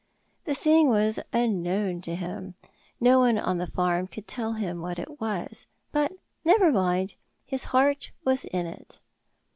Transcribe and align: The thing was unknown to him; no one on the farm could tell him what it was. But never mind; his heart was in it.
The 0.45 0.55
thing 0.55 0.89
was 0.89 1.19
unknown 1.31 2.01
to 2.01 2.15
him; 2.15 2.55
no 2.99 3.19
one 3.19 3.37
on 3.37 3.59
the 3.59 3.67
farm 3.67 4.07
could 4.07 4.27
tell 4.27 4.53
him 4.53 4.81
what 4.81 4.97
it 4.97 5.21
was. 5.21 5.67
But 5.91 6.13
never 6.43 6.71
mind; 6.71 7.13
his 7.45 7.65
heart 7.65 8.09
was 8.25 8.43
in 8.45 8.65
it. 8.65 8.99